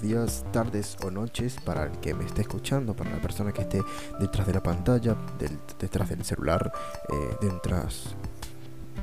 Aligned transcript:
días, 0.00 0.44
tardes 0.52 0.96
o 1.04 1.10
noches 1.10 1.56
para 1.64 1.84
el 1.84 1.92
que 2.00 2.14
me 2.14 2.24
esté 2.24 2.42
escuchando, 2.42 2.94
para 2.94 3.10
la 3.10 3.20
persona 3.20 3.52
que 3.52 3.62
esté 3.62 3.82
detrás 4.20 4.46
de 4.46 4.54
la 4.54 4.62
pantalla, 4.62 5.16
detrás 5.78 6.08
del 6.08 6.24
celular, 6.24 6.72
eh, 7.08 7.36
detrás, 7.40 8.14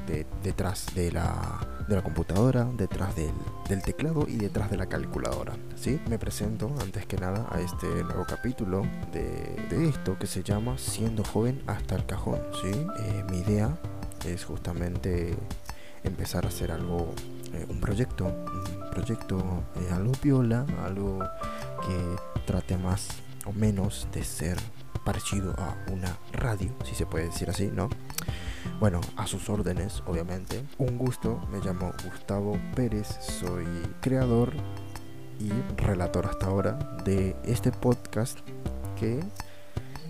de, 0.08 0.26
detrás 0.44 0.88
de 0.96 1.12
la, 1.12 1.60
de 1.88 1.96
la 1.96 2.04
computadora, 2.04 2.66
detrás 2.78 3.16
del, 3.16 3.82
teclado 3.84 4.26
y 4.28 4.38
detrás 4.38 4.70
de 4.70 4.78
la 4.78 4.88
calculadora. 4.88 5.54
¿sí? 5.76 6.00
Me 6.10 6.20
presento 6.20 6.74
antes 6.82 7.06
que 7.06 7.18
nada 7.18 7.48
a 7.52 7.62
este 7.62 7.88
nuevo 7.88 8.26
capítulo 8.28 8.84
de, 9.12 9.88
esto 9.88 10.18
que 10.18 10.28
se 10.28 10.44
llama 10.44 10.78
Siendo 10.78 11.24
joven 11.24 11.62
hasta 11.68 11.96
el 11.96 12.06
cajón. 12.06 12.42
¿sí? 12.62 12.72
Eh, 12.72 13.24
mi 13.30 13.40
idea 13.40 13.78
es 14.26 14.46
justamente 14.46 15.36
empezar 16.04 16.46
a 16.46 16.50
hacer 16.50 16.72
algo, 16.72 17.14
eh, 17.54 17.66
un 17.70 17.80
proyecto, 17.80 18.26
un 18.26 18.90
proyecto, 18.92 19.64
eh, 19.76 19.90
algo 19.92 20.12
piola, 20.14 20.66
algo 20.84 21.20
que 21.86 22.42
trate 22.46 22.78
más 22.78 23.10
o 23.46 23.54
menos 23.54 24.08
de 24.12 24.24
ser 24.24 24.58
parecido 25.04 25.54
a 25.58 25.76
una 25.92 26.18
radio, 26.32 26.72
si 26.84 26.96
se 26.96 27.06
puede 27.06 27.26
decir 27.26 27.50
así, 27.50 27.68
¿no? 27.74 27.90
Bueno, 28.80 29.02
a 29.18 29.28
sus 29.28 29.50
órdenes, 29.50 30.04
obviamente. 30.06 30.64
Un 30.78 30.98
gusto, 30.98 31.42
me 31.52 31.60
llamo 31.60 31.92
Gustavo 32.04 32.60
Pérez, 32.76 33.08
soy 33.20 33.66
creador 34.00 34.54
y 35.40 35.52
relator 35.82 36.28
hasta 36.28 36.46
ahora 36.48 36.74
de 37.04 37.36
este 37.44 37.72
podcast 37.72 38.40
que 39.00 39.20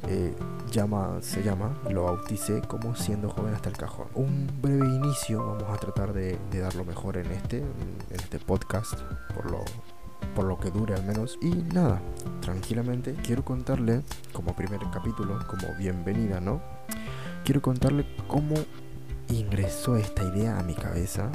eh, 0.07 0.33
llama, 0.71 1.17
se 1.21 1.43
llama, 1.43 1.77
lo 1.89 2.03
bauticé 2.03 2.61
como 2.61 2.95
siendo 2.95 3.29
joven 3.29 3.53
hasta 3.53 3.69
el 3.69 3.77
cajón. 3.77 4.07
Un 4.15 4.49
breve 4.61 4.87
inicio, 4.87 5.45
vamos 5.45 5.69
a 5.69 5.77
tratar 5.77 6.13
de, 6.13 6.39
dar 6.51 6.73
lo 6.75 6.85
mejor 6.85 7.17
en 7.17 7.31
este, 7.31 7.59
en 7.59 8.15
este 8.15 8.39
podcast, 8.39 8.99
por 9.35 9.51
lo, 9.51 9.63
por 10.35 10.45
lo 10.45 10.57
que 10.59 10.71
dure 10.71 10.95
al 10.95 11.03
menos. 11.03 11.37
Y 11.41 11.49
nada, 11.49 12.01
tranquilamente 12.41 13.13
quiero 13.13 13.45
contarle 13.45 14.01
como 14.33 14.55
primer 14.55 14.79
capítulo, 14.91 15.39
como 15.47 15.75
bienvenida, 15.77 16.39
¿no? 16.39 16.61
Quiero 17.43 17.61
contarle 17.61 18.05
cómo 18.27 18.55
ingresó 19.29 19.97
esta 19.97 20.23
idea 20.23 20.57
a 20.57 20.63
mi 20.63 20.73
cabeza, 20.73 21.31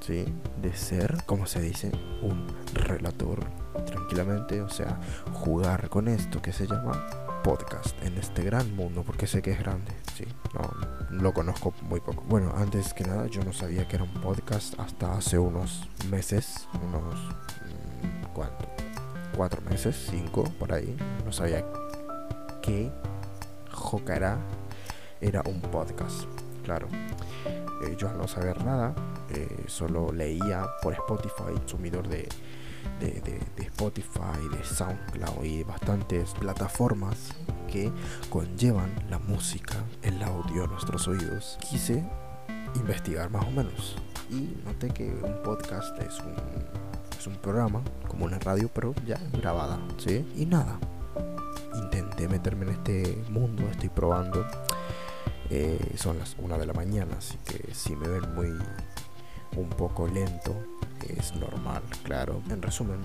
¿sí? 0.00 0.26
De 0.60 0.74
ser, 0.74 1.24
como 1.24 1.46
se 1.46 1.60
dice, 1.60 1.90
un 2.22 2.46
relator, 2.74 3.40
tranquilamente, 3.86 4.60
o 4.60 4.68
sea, 4.68 5.00
jugar 5.32 5.88
con 5.88 6.08
esto 6.08 6.42
que 6.42 6.52
se 6.52 6.66
llama 6.66 6.92
podcast 7.42 8.00
en 8.04 8.16
este 8.18 8.42
gran 8.42 8.74
mundo, 8.76 9.02
porque 9.04 9.26
sé 9.26 9.42
que 9.42 9.52
es 9.52 9.58
grande, 9.58 9.92
sí, 10.14 10.24
no, 10.54 10.70
lo 11.10 11.32
conozco 11.32 11.74
muy 11.82 12.00
poco. 12.00 12.22
Bueno, 12.28 12.52
antes 12.56 12.92
que 12.92 13.04
nada, 13.04 13.26
yo 13.26 13.42
no 13.42 13.52
sabía 13.52 13.86
que 13.88 13.96
era 13.96 14.04
un 14.04 14.14
podcast 14.14 14.78
hasta 14.78 15.14
hace 15.14 15.38
unos 15.38 15.88
meses, 16.10 16.68
unos, 16.82 17.14
mm, 17.14 18.32
¿cuánto? 18.34 18.68
Cuatro 19.36 19.60
meses, 19.62 20.08
cinco, 20.10 20.44
por 20.58 20.72
ahí. 20.72 20.96
No 21.24 21.32
sabía 21.32 21.64
que 22.62 22.90
Jocará 23.70 24.38
era 25.20 25.42
un 25.46 25.60
podcast, 25.60 26.24
claro. 26.64 26.88
Eh, 27.84 27.96
yo 27.96 28.08
al 28.08 28.18
no 28.18 28.28
saber 28.28 28.62
nada, 28.64 28.94
eh, 29.30 29.64
solo 29.66 30.12
leía 30.12 30.66
por 30.82 30.92
Spotify, 30.92 31.54
sumidor 31.66 32.08
de 32.08 32.28
de, 33.00 33.40
Spotify, 33.58 34.38
de 34.52 34.64
SoundCloud 34.64 35.44
y 35.44 35.62
bastantes 35.62 36.32
plataformas 36.32 37.32
que 37.70 37.90
conllevan 38.28 38.90
la 39.08 39.18
música, 39.18 39.76
el 40.02 40.22
audio 40.22 40.64
a 40.64 40.66
nuestros 40.66 41.08
oídos, 41.08 41.58
quise 41.70 42.04
investigar 42.74 43.30
más 43.30 43.46
o 43.46 43.50
menos 43.50 43.96
y 44.28 44.56
noté 44.64 44.88
que 44.90 45.08
un 45.08 45.42
podcast 45.42 45.98
es 46.00 46.18
un, 46.20 46.34
es 47.18 47.26
un 47.26 47.36
programa 47.36 47.82
como 48.08 48.26
una 48.26 48.38
radio 48.38 48.70
pero 48.72 48.94
ya 49.06 49.18
grabada, 49.32 49.78
¿sí? 49.98 50.26
Y 50.36 50.46
nada, 50.46 50.78
intenté 51.74 52.28
meterme 52.28 52.66
en 52.66 52.72
este 52.72 53.24
mundo, 53.30 53.68
estoy 53.70 53.88
probando. 53.88 54.46
Eh, 55.52 55.96
son 55.96 56.16
las 56.18 56.36
una 56.38 56.56
de 56.58 56.66
la 56.66 56.72
mañana, 56.72 57.16
así 57.18 57.36
que 57.44 57.74
si 57.74 57.96
me 57.96 58.06
ven 58.06 58.34
muy 58.34 58.56
un 59.56 59.68
poco 59.68 60.06
lento, 60.06 60.54
es 61.18 61.34
normal, 61.36 61.82
claro. 62.04 62.42
En 62.50 62.62
resumen, 62.62 63.00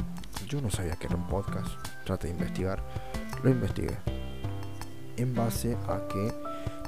yo 0.48 0.62
no 0.62 0.70
sabía 0.70 0.96
que 0.96 1.08
era 1.08 1.16
un 1.16 1.28
podcast, 1.28 1.68
traté 2.06 2.28
de 2.28 2.34
investigar, 2.34 2.82
lo 3.44 3.50
investigué. 3.50 3.98
En 5.18 5.34
base 5.34 5.78
a 5.88 6.08
que 6.08 6.34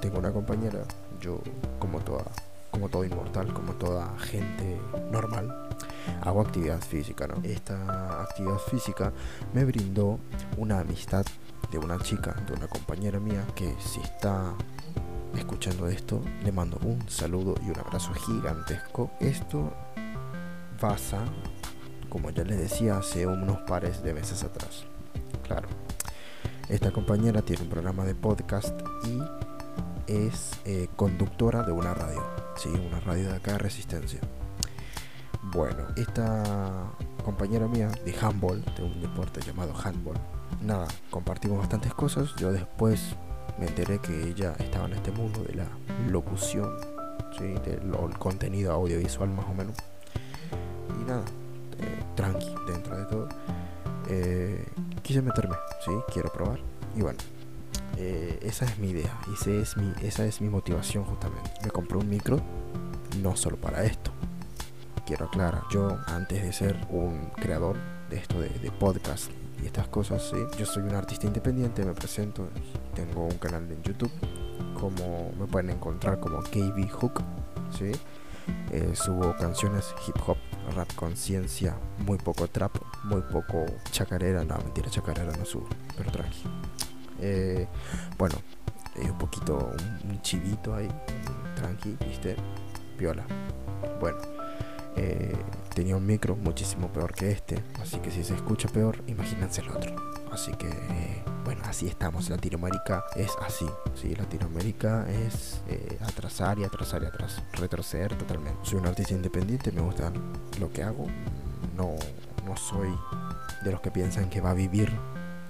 tengo 0.02 0.20
una 0.20 0.32
compañera, 0.32 0.84
yo 1.20 1.42
como 1.80 2.00
toda, 2.02 2.26
como 2.72 2.90
todo 2.90 3.06
inmortal, 3.06 3.54
como 3.54 3.74
toda 3.74 4.18
gente 4.20 4.80
normal, 5.12 5.70
hago 6.22 6.42
actividad 6.42 6.82
física, 6.82 7.28
¿no? 7.28 7.36
Esta 7.44 8.22
actividad 8.22 8.58
física 8.70 9.14
me 9.54 9.66
brindó 9.66 10.20
una 10.58 10.80
amistad 10.80 11.26
de 11.72 11.78
una 11.80 12.00
chica, 12.00 12.34
de 12.46 12.54
una 12.54 12.68
compañera 12.68 13.20
mía, 13.20 13.46
que 13.56 13.76
si 13.80 14.00
está 14.02 14.54
escuchando 15.38 15.88
esto, 15.88 16.22
le 16.44 16.52
mando 16.52 16.78
un 16.84 17.08
saludo 17.10 17.56
y 17.66 17.70
un 17.70 17.80
abrazo 17.80 18.14
gigantesco. 18.14 19.12
Esto 19.20 19.74
pasa, 20.80 21.20
como 22.10 22.30
ya 22.32 22.44
les 22.44 22.58
decía, 22.58 22.98
hace 22.98 23.26
unos 23.26 23.58
pares 23.68 24.04
de 24.04 24.14
meses 24.14 24.44
atrás. 24.44 24.86
Claro, 25.44 25.68
esta 26.70 26.92
compañera 26.92 27.42
tiene 27.42 27.64
un 27.64 27.70
programa 27.70 28.04
de 28.04 28.16
podcast 28.16 28.80
y 29.06 29.22
es 30.12 30.52
eh, 30.66 30.88
conductora 30.96 31.64
de 31.64 31.72
una 31.72 31.94
radio, 31.94 32.24
sí, 32.56 32.70
una 32.70 33.00
radio 33.00 33.30
de 33.30 33.36
acá 33.36 33.58
Resistencia. 33.58 34.20
Bueno, 35.44 35.88
esta 35.96 36.92
compañera 37.24 37.68
mía 37.68 37.90
de 38.06 38.16
handball, 38.20 38.64
de 38.76 38.84
un 38.84 39.02
deporte 39.02 39.42
llamado 39.42 39.74
handball, 39.82 40.18
nada, 40.62 40.88
compartimos 41.10 41.60
bastantes 41.60 41.94
cosas. 41.94 42.36
Yo 42.36 42.52
después 42.52 43.16
me 43.60 43.68
enteré 43.68 44.00
que 44.00 44.30
ella 44.30 44.56
estaba 44.60 44.86
en 44.86 44.94
este 44.94 45.12
mundo 45.12 45.44
de 45.44 45.56
la 45.56 45.68
locución, 46.10 46.78
¿sí? 47.38 47.54
del 47.66 47.92
contenido 48.18 48.72
audiovisual 48.74 49.30
más 49.30 49.46
o 49.48 49.54
menos 49.54 49.76
nada, 51.08 51.24
eh, 51.80 52.04
tranqui 52.16 52.54
dentro 52.68 52.98
de 52.98 53.06
todo. 53.06 53.30
Eh, 54.10 54.66
quise 55.02 55.22
meterme, 55.22 55.56
sí, 55.84 55.92
quiero 56.12 56.32
probar. 56.32 56.60
Y 56.96 57.02
bueno, 57.02 57.18
eh, 57.98 58.40
esa 58.44 58.66
es 58.66 58.78
mi 58.78 58.90
idea, 58.90 59.18
ese 59.34 59.62
es 59.62 59.78
mi, 59.78 59.94
esa 60.02 60.26
es 60.26 60.42
mi 60.42 60.50
motivación 60.50 61.04
justamente. 61.06 61.52
Me 61.64 61.72
compré 61.72 61.98
un 61.98 62.10
micro, 62.10 62.40
no 63.22 63.36
solo 63.36 63.58
para 63.58 63.84
esto. 63.84 64.12
Quiero 65.06 65.26
aclarar, 65.26 65.64
yo 65.72 65.98
antes 66.08 66.44
de 66.44 66.52
ser 66.52 66.78
un 66.90 67.32
creador 67.36 67.78
de 68.10 68.18
esto 68.18 68.40
de, 68.42 68.50
podcast 68.78 69.32
y 69.62 69.66
estas 69.66 69.88
cosas, 69.88 70.24
¿sí? 70.30 70.38
yo 70.58 70.66
soy 70.66 70.84
un 70.84 70.96
artista 70.96 71.28
independiente, 71.28 71.84
me 71.84 71.94
presento, 71.94 72.48
tengo 72.96 73.26
un 73.26 73.38
canal 73.38 73.70
en 73.72 73.82
YouTube, 73.84 74.12
como 74.80 75.32
me 75.40 75.46
pueden 75.48 75.72
encontrar 75.72 76.20
como 76.20 76.42
KB 76.42 76.90
Hook, 76.90 77.24
¿sí? 77.78 77.92
subo 78.94 79.36
canciones 79.38 79.94
hip 80.08 80.16
hop 80.26 80.38
rap 80.76 80.94
conciencia, 80.96 81.78
muy 82.00 82.18
poco 82.18 82.48
trap, 82.48 82.76
muy 83.04 83.22
poco 83.22 83.66
chacarera, 83.92 84.44
no, 84.44 84.58
mentira, 84.58 84.90
chacarera 84.90 85.36
no 85.36 85.46
subo, 85.46 85.68
pero 85.96 86.12
tranqui. 86.12 86.44
Eh, 87.20 87.68
bueno, 88.18 88.36
eh, 88.96 89.10
un 89.10 89.18
poquito, 89.18 89.72
un, 90.04 90.22
chivito 90.22 90.76
ahí, 90.76 90.90
tranqui, 91.56 91.98
viste, 92.06 92.36
piola. 92.98 93.26
Bueno, 94.00 94.18
eh, 94.98 95.36
tenía 95.74 95.96
un 95.96 96.06
micro 96.06 96.36
muchísimo 96.36 96.92
peor 96.92 97.14
que 97.14 97.32
este, 97.32 97.64
así 97.82 98.00
que 98.00 98.12
si 98.12 98.24
se 98.24 98.36
escucha 98.36 98.68
peor, 98.68 99.04
imagínense 99.08 99.62
el 99.62 99.70
otro. 99.70 99.96
Así 100.32 100.52
que, 100.54 100.70
bueno, 101.46 101.62
así 101.66 101.88
estamos. 101.88 102.30
Latinoamérica 102.30 103.06
es 103.16 103.32
así, 103.42 103.66
¿sí? 103.96 104.14
Latinoamérica 104.16 105.08
es 105.10 105.62
atrasar 106.02 106.60
y 106.60 106.66
atrasar 106.66 107.04
y 107.04 107.06
atrás, 107.06 107.42
retroceder 107.54 108.16
totalmente. 108.16 108.60
Soy 108.64 108.80
un 108.80 108.88
artista 108.88 109.14
independiente, 109.14 109.72
me 109.72 109.82
gusta 109.82 110.12
lo 110.60 110.72
que 110.72 110.84
hago. 110.84 111.08
No, 111.76 111.96
no 112.46 112.58
soy 112.58 112.90
de 113.64 113.72
los 113.72 113.82
que 113.82 113.92
piensan 113.92 114.30
que 114.30 114.42
va 114.42 114.52
a 114.52 114.54
vivir 114.54 114.92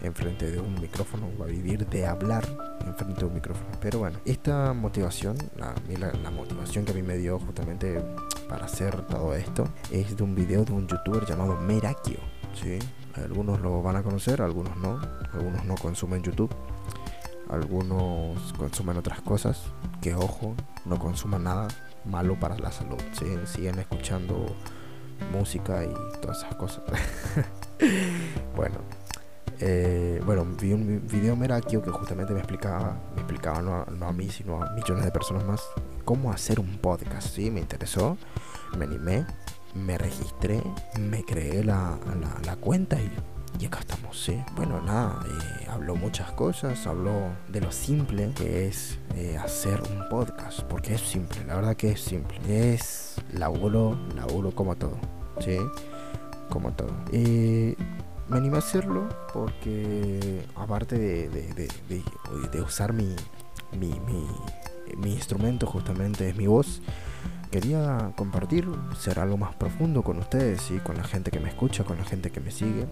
enfrente 0.01 0.51
de 0.51 0.59
un 0.59 0.79
micrófono, 0.79 1.29
va 1.39 1.45
a 1.45 1.49
vivir 1.49 1.85
de 1.87 2.05
hablar 2.05 2.45
enfrente 2.85 3.21
de 3.21 3.25
un 3.25 3.33
micrófono. 3.33 3.69
Pero 3.81 3.99
bueno, 3.99 4.19
esta 4.25 4.73
motivación, 4.73 5.37
la, 5.55 5.73
la, 6.23 6.31
motivación 6.31 6.85
que 6.85 6.91
a 6.91 6.95
mí 6.95 7.01
me 7.01 7.17
dio 7.17 7.39
justamente 7.39 8.01
para 8.47 8.65
hacer 8.65 9.05
todo 9.07 9.35
esto, 9.35 9.67
es 9.91 10.15
de 10.15 10.23
un 10.23 10.35
video 10.35 10.63
de 10.63 10.73
un 10.73 10.87
youtuber 10.87 11.25
llamado 11.25 11.55
Merakio. 11.57 12.19
¿sí? 12.53 12.79
Algunos 13.15 13.59
lo 13.61 13.81
van 13.81 13.95
a 13.97 14.03
conocer, 14.03 14.41
algunos 14.41 14.75
no. 14.77 14.99
Algunos 15.33 15.65
no 15.65 15.75
consumen 15.75 16.23
YouTube. 16.23 16.53
Algunos 17.49 18.53
consumen 18.53 18.97
otras 18.97 19.21
cosas. 19.21 19.63
Que 20.01 20.15
ojo, 20.15 20.55
no 20.85 20.99
consuman 20.99 21.43
nada 21.43 21.67
malo 22.05 22.39
para 22.39 22.57
la 22.57 22.71
salud. 22.71 22.97
Siguen 23.45 23.79
escuchando 23.79 24.55
música 25.31 25.83
y 25.83 26.21
todas 26.21 26.39
esas 26.39 26.55
cosas. 26.55 26.83
bueno, 28.55 28.77
eh, 29.59 30.21
bueno, 30.25 30.45
vi 30.59 30.73
un 30.73 31.07
video 31.07 31.35
Merakio 31.35 31.81
que 31.81 31.89
justamente 31.89 32.33
me 32.33 32.39
explicaba, 32.39 32.97
me 33.15 33.21
explicaba 33.21 33.61
no, 33.61 34.05
a 34.05 34.13
mí, 34.13 34.29
sino 34.29 34.61
a 34.61 34.71
millones 34.71 35.03
de 35.03 35.11
personas 35.11 35.45
más, 35.45 35.61
cómo 36.05 36.31
hacer 36.31 36.59
un 36.59 36.77
podcast. 36.77 37.27
Sí, 37.35 37.49
me 37.49 37.59
interesó, 37.59 38.17
me 38.77 38.85
animé, 38.85 39.25
me 39.73 39.97
registré, 39.97 40.61
me 40.99 41.23
creé 41.23 41.63
la, 41.63 41.97
la, 42.45 42.55
cuenta 42.57 43.01
y 43.01 43.11
Y 43.59 43.65
acá 43.65 43.79
estamos, 43.79 44.19
¿sí? 44.19 44.39
Bueno, 44.55 44.79
nada, 44.81 45.25
eh, 45.25 45.67
habló 45.69 45.95
muchas 45.95 46.31
cosas, 46.33 46.85
habló 46.85 47.35
de 47.47 47.61
lo 47.61 47.71
simple 47.71 48.31
que 48.35 48.67
es 48.67 48.99
eh, 49.15 49.37
hacer 49.37 49.81
un 49.81 50.07
podcast, 50.09 50.61
porque 50.63 50.93
es 50.93 51.01
simple, 51.01 51.43
la 51.45 51.55
verdad 51.55 51.75
que 51.75 51.91
es 51.91 52.01
simple. 52.01 52.37
Es 52.73 53.15
laburo, 53.33 53.97
laburo 54.15 54.51
como 54.51 54.75
todo, 54.75 54.97
¿sí? 55.39 55.57
Como 56.49 56.73
todo. 56.73 56.93
Eh, 57.11 57.75
me 58.29 58.37
animé 58.37 58.57
a 58.57 58.59
hacerlo 58.59 59.07
porque 59.33 60.45
aparte 60.55 60.97
de, 60.97 61.29
de, 61.29 61.69
de, 61.89 62.49
de 62.51 62.61
usar 62.61 62.93
mi, 62.93 63.15
mi, 63.79 63.99
mi, 64.97 65.13
instrumento 65.13 65.65
justamente 65.65 66.29
es 66.29 66.35
mi 66.35 66.47
voz, 66.47 66.81
quería 67.51 68.11
compartir, 68.15 68.67
ser 68.97 69.19
algo 69.19 69.37
más 69.37 69.55
profundo 69.55 70.03
con 70.03 70.17
ustedes 70.19 70.71
y 70.71 70.79
con 70.79 70.97
la 70.97 71.03
gente 71.03 71.31
que 71.31 71.39
me 71.39 71.49
escucha, 71.49 71.83
con 71.83 71.97
la 71.97 72.05
gente 72.05 72.31
que 72.31 72.39
me 72.39 72.51
sigue, 72.51 72.87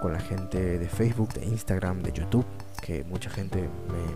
con 0.00 0.12
la 0.12 0.20
gente 0.20 0.78
de 0.78 0.88
Facebook, 0.88 1.32
de 1.32 1.46
Instagram, 1.46 2.02
de 2.02 2.12
YouTube, 2.12 2.44
que 2.82 3.04
mucha 3.04 3.30
gente 3.30 3.70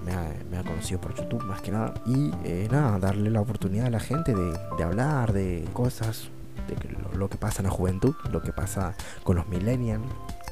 me, 0.05 0.59
ha, 0.59 0.63
conocido 0.63 1.01
por 1.01 1.15
YouTube 1.15 1.43
más 1.45 1.63
que 1.63 1.71
nada. 1.71 1.95
Y 2.05 2.31
eh, 2.45 2.69
nada, 2.71 2.99
darle 2.99 3.31
la 3.31 3.41
oportunidad 3.41 3.87
a 3.87 3.91
la 3.91 4.01
gente 4.01 4.35
de, 4.35 4.85
hablar 4.85 5.33
de 5.33 5.65
cosas, 5.73 6.29
de 6.67 7.17
lo, 7.17 7.29
que 7.29 7.37
pasa 7.37 7.61
en 7.61 7.67
la 7.67 7.71
juventud, 7.71 8.15
lo 8.31 8.43
que 8.43 8.53
pasa 8.53 8.95
con 9.23 9.37
los 9.37 9.49
millennials, 9.49 10.05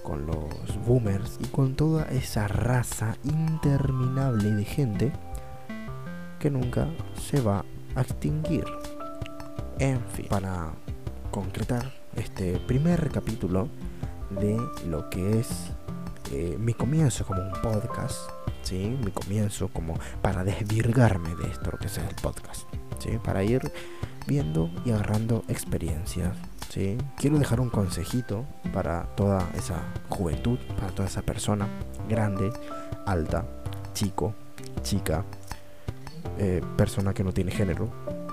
con 0.03 0.27
los 0.27 0.47
boomers 0.87 1.39
y 1.41 1.47
con 1.47 1.75
toda 1.75 2.05
esa 2.05 2.49
raza 2.49 3.17
interminable 3.25 4.55
de 4.55 4.65
gente 4.65 5.13
que 6.39 6.51
nunca 6.51 6.89
se 7.21 7.41
va 7.41 7.65
a 7.95 8.01
extinguir. 8.03 8.65
En 9.79 10.01
fin, 10.13 10.27
para 10.29 10.71
concretar 11.31 11.93
este 12.15 12.59
primer 12.61 13.11
capítulo 13.11 13.69
de 14.31 14.57
lo 14.87 15.11
que 15.11 15.41
es 15.41 15.73
eh, 16.33 16.57
mi 16.59 16.75
comienzo 16.75 17.25
como 17.25 17.43
un 17.43 17.53
podcast, 17.63 18.31
¿sí? 18.63 18.99
mi 19.05 19.13
comienzo 19.13 19.69
como 19.69 19.95
para 20.23 20.45
desvirgarme 20.45 21.35
de 21.37 21.49
esto, 21.51 21.71
lo 21.71 21.79
que 21.79 21.87
es 21.87 21.99
el 21.99 22.15
podcast, 22.17 22.63
¿sí? 22.99 23.19
para 23.23 23.45
ir 23.45 23.73
viendo 24.27 24.71
y 24.85 24.91
agarrando 24.91 25.45
experiencias. 25.49 26.37
¿sí? 26.71 26.99
Quiero 27.17 27.39
dejar 27.39 27.61
un 27.61 27.71
consejito 27.71 28.45
para 28.73 29.05
toda 29.17 29.49
esa 29.55 29.83
juventud, 30.09 30.59
para 30.79 30.89
toda 30.89 31.09
esa 31.09 31.23
persona 31.23 31.69
grande, 32.09 32.53
alta, 33.07 33.45
chico, 33.95 34.35
chica, 34.83 35.25
eh, 36.39 36.63
persona 36.77 37.15
que 37.15 37.25
no 37.25 37.33
tiene 37.33 37.51
género, 37.51 37.91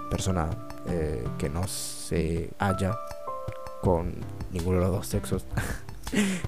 persona 0.09 0.49
eh, 0.87 1.23
que 1.37 1.49
no 1.49 1.67
se 1.67 2.51
halla 2.59 2.97
con 3.81 4.13
ninguno 4.51 4.77
de 4.79 4.85
los 4.85 4.91
dos 4.91 5.07
sexos. 5.07 5.45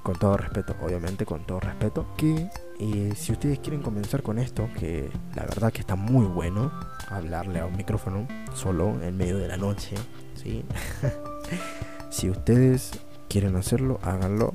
con 0.04 0.18
todo 0.18 0.38
respeto, 0.38 0.76
obviamente, 0.82 1.26
con 1.26 1.46
todo 1.46 1.60
respeto. 1.60 2.08
Que 2.18 2.50
eh, 2.80 3.14
si 3.16 3.32
ustedes 3.32 3.60
quieren 3.60 3.82
comenzar 3.82 4.24
con 4.24 4.40
esto, 4.40 4.70
que 4.78 5.10
la 5.36 5.44
verdad 5.44 5.72
que 5.72 5.82
está 5.82 5.96
muy 5.96 6.26
bueno 6.26 6.72
hablarle 7.10 7.60
a 7.60 7.66
un 7.66 7.76
micrófono 7.76 8.28
solo 8.54 9.02
en 9.02 9.18
medio 9.18 9.38
de 9.38 9.48
la 9.48 9.58
noche, 9.58 9.96
¿sí? 10.36 10.64
si 12.10 12.30
ustedes 12.30 13.00
quieren 13.30 13.56
hacerlo, 13.56 14.00
háganlo. 14.04 14.54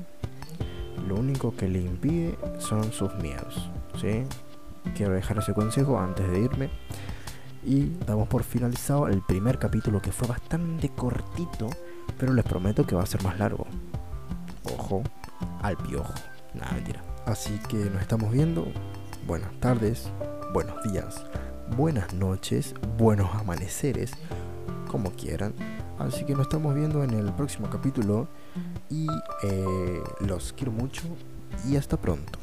Lo 1.07 1.15
único 1.15 1.55
que 1.55 1.67
le 1.67 1.81
impide 1.81 2.37
son 2.59 2.91
sus 2.91 3.13
miedos, 3.15 3.69
¿sí? 3.99 4.23
Quiero 4.95 5.13
dejar 5.13 5.39
ese 5.39 5.53
consejo 5.53 5.99
antes 5.99 6.29
de 6.29 6.39
irme. 6.39 6.69
Y 7.63 7.91
damos 8.07 8.27
por 8.27 8.43
finalizado 8.43 9.07
el 9.07 9.21
primer 9.21 9.59
capítulo 9.59 10.01
que 10.01 10.11
fue 10.11 10.27
bastante 10.27 10.89
cortito, 10.89 11.69
pero 12.17 12.33
les 12.33 12.43
prometo 12.43 12.85
que 12.85 12.95
va 12.95 13.03
a 13.03 13.07
ser 13.07 13.23
más 13.23 13.37
largo. 13.37 13.67
Al 15.61 15.77
piojo. 15.77 16.13
Nada, 16.53 16.73
mentira. 16.73 17.01
Así 17.25 17.57
que 17.69 17.77
nos 17.77 18.01
estamos 18.01 18.31
viendo. 18.31 18.67
Buenas 19.25 19.51
tardes, 19.59 20.09
buenos 20.51 20.83
días, 20.83 21.23
buenas 21.77 22.13
noches, 22.13 22.73
buenos 22.97 23.33
amaneceres, 23.35 24.11
como 24.89 25.11
quieran. 25.11 25.53
Así 25.99 26.25
que 26.25 26.33
nos 26.33 26.47
estamos 26.47 26.73
viendo 26.73 27.03
en 27.03 27.11
el 27.11 27.31
próximo 27.33 27.69
capítulo 27.69 28.27
y 28.89 29.07
eh, 29.43 30.01
los 30.21 30.53
quiero 30.53 30.71
mucho 30.71 31.03
y 31.69 31.77
hasta 31.77 31.97
pronto. 31.97 32.39